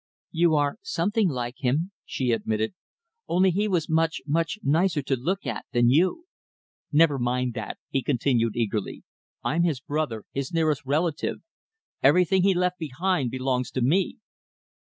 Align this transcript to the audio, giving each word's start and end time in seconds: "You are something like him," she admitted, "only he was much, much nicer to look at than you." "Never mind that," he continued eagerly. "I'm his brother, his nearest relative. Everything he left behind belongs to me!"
"You 0.31 0.55
are 0.55 0.79
something 0.81 1.29
like 1.29 1.57
him," 1.59 1.91
she 2.05 2.31
admitted, 2.31 2.73
"only 3.27 3.51
he 3.51 3.67
was 3.67 3.87
much, 3.87 4.19
much 4.25 4.57
nicer 4.63 5.03
to 5.03 5.15
look 5.15 5.45
at 5.45 5.67
than 5.73 5.91
you." 5.91 6.25
"Never 6.91 7.19
mind 7.19 7.53
that," 7.53 7.77
he 7.91 8.01
continued 8.01 8.55
eagerly. 8.55 9.03
"I'm 9.43 9.61
his 9.61 9.79
brother, 9.79 10.23
his 10.31 10.51
nearest 10.51 10.81
relative. 10.87 11.41
Everything 12.01 12.41
he 12.41 12.55
left 12.55 12.79
behind 12.79 13.29
belongs 13.29 13.69
to 13.73 13.81
me!" 13.83 14.17